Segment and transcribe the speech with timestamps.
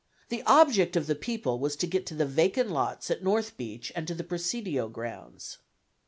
[0.29, 3.91] The object of the people was to get to the vacant lots at North Beach
[3.95, 5.59] and to the Presidio grounds.